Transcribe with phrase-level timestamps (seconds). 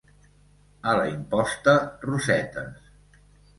[0.91, 1.77] A la imposta
[2.09, 2.93] rosetes.